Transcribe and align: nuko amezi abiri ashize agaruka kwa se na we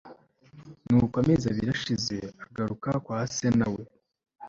nuko 0.87 1.15
amezi 1.21 1.43
abiri 1.51 1.69
ashize 1.75 2.15
agaruka 2.45 2.89
kwa 3.05 3.19
se 3.35 3.47
na 3.59 3.67
we 3.73 3.81